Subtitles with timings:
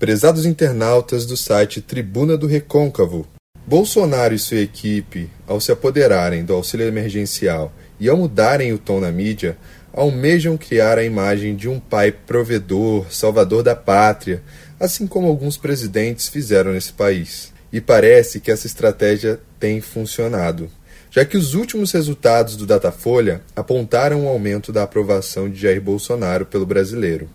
[0.00, 3.26] Prezados internautas do site Tribuna do Recôncavo,
[3.66, 8.98] Bolsonaro e sua equipe, ao se apoderarem do auxílio emergencial e ao mudarem o tom
[8.98, 9.58] na mídia,
[9.92, 14.42] almejam criar a imagem de um pai provedor, salvador da pátria,
[14.80, 17.52] assim como alguns presidentes fizeram nesse país.
[17.70, 20.70] E parece que essa estratégia tem funcionado,
[21.10, 26.46] já que os últimos resultados do Datafolha apontaram um aumento da aprovação de Jair Bolsonaro
[26.46, 27.28] pelo brasileiro.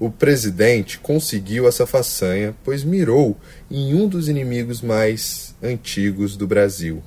[0.00, 3.36] O presidente conseguiu essa façanha, pois mirou
[3.70, 7.02] em um dos inimigos mais antigos do Brasil.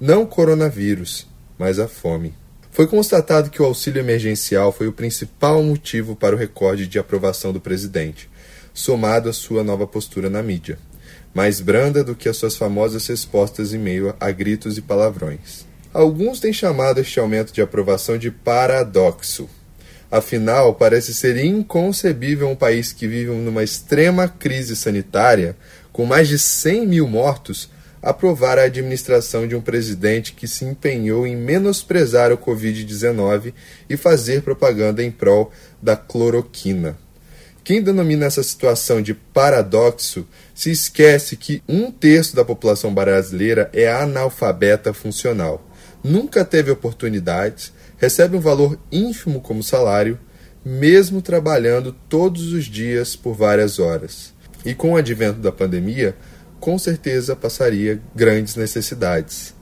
[0.00, 2.34] Não o coronavírus, mas a fome.
[2.72, 7.52] Foi constatado que o auxílio emergencial foi o principal motivo para o recorde de aprovação
[7.52, 8.28] do presidente,
[8.74, 10.76] somado à sua nova postura na mídia,
[11.32, 15.64] mais branda do que as suas famosas respostas em meio a gritos e palavrões.
[15.92, 19.48] Alguns têm chamado este aumento de aprovação de paradoxo.
[20.14, 25.56] Afinal, parece ser inconcebível um país que vive numa extrema crise sanitária,
[25.92, 27.68] com mais de 100 mil mortos,
[28.00, 33.52] aprovar a administração de um presidente que se empenhou em menosprezar o Covid-19
[33.90, 35.50] e fazer propaganda em prol
[35.82, 36.96] da cloroquina.
[37.64, 43.90] Quem denomina essa situação de paradoxo se esquece que um terço da população brasileira é
[43.90, 45.73] analfabeta funcional,
[46.04, 50.20] nunca teve oportunidades, recebe um valor ínfimo como salário,
[50.62, 54.34] mesmo trabalhando todos os dias por várias horas.
[54.64, 56.14] E com o advento da pandemia,
[56.60, 59.54] com certeza passaria grandes necessidades.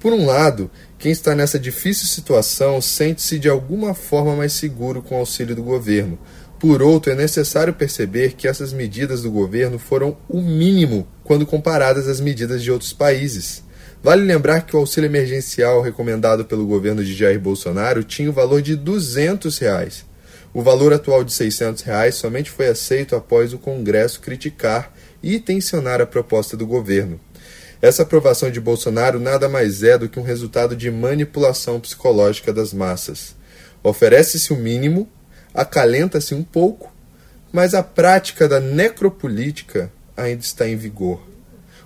[0.00, 5.16] Por um lado, quem está nessa difícil situação sente-se de alguma forma mais seguro com
[5.16, 6.18] o auxílio do governo.
[6.58, 12.08] Por outro, é necessário perceber que essas medidas do governo foram o mínimo quando comparadas
[12.08, 13.62] às medidas de outros países.
[14.02, 18.62] Vale lembrar que o auxílio emergencial recomendado pelo governo de Jair Bolsonaro tinha o valor
[18.62, 20.06] de 200 reais.
[20.54, 26.00] O valor atual de 600 reais somente foi aceito após o Congresso criticar e tensionar
[26.00, 27.20] a proposta do governo.
[27.82, 32.72] Essa aprovação de Bolsonaro nada mais é do que um resultado de manipulação psicológica das
[32.72, 33.36] massas.
[33.82, 35.08] Oferece-se o mínimo,
[35.52, 36.92] acalenta-se um pouco,
[37.52, 41.20] mas a prática da necropolítica ainda está em vigor.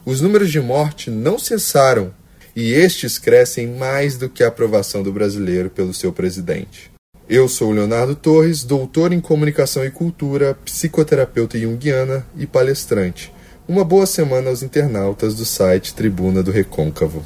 [0.05, 2.13] Os números de morte não cessaram
[2.57, 6.91] e estes crescem mais do que a aprovação do brasileiro pelo seu presidente.
[7.29, 13.33] Eu sou Leonardo Torres, doutor em comunicação e cultura, psicoterapeuta junguiana e palestrante.
[13.69, 17.25] Uma boa semana aos internautas do site Tribuna do Recôncavo.